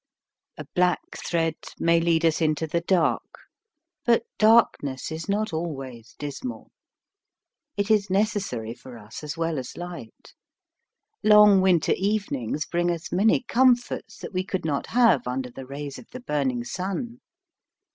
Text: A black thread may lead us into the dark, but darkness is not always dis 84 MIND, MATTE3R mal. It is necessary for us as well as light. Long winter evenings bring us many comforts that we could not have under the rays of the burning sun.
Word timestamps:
A 0.57 0.65
black 0.73 1.15
thread 1.23 1.57
may 1.77 1.99
lead 2.01 2.25
us 2.25 2.41
into 2.41 2.65
the 2.65 2.81
dark, 2.81 3.41
but 4.03 4.25
darkness 4.39 5.11
is 5.11 5.29
not 5.29 5.53
always 5.53 6.15
dis 6.17 6.39
84 6.41 6.49
MIND, 6.49 6.59
MATTE3R 6.61 6.65
mal. 6.65 6.71
It 7.77 7.91
is 7.91 8.09
necessary 8.09 8.73
for 8.73 8.97
us 8.97 9.23
as 9.23 9.37
well 9.37 9.59
as 9.59 9.77
light. 9.77 10.33
Long 11.21 11.61
winter 11.61 11.93
evenings 11.95 12.65
bring 12.65 12.89
us 12.89 13.11
many 13.11 13.43
comforts 13.43 14.17
that 14.17 14.33
we 14.33 14.43
could 14.43 14.65
not 14.65 14.87
have 14.87 15.27
under 15.27 15.51
the 15.51 15.67
rays 15.67 15.99
of 15.99 16.07
the 16.09 16.19
burning 16.19 16.63
sun. 16.63 17.19